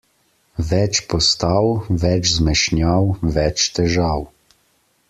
Več 0.69 1.01
postav, 1.11 1.67
več 2.05 2.33
zmešnjav, 2.39 3.13
več 3.39 3.71
težav. 3.79 4.29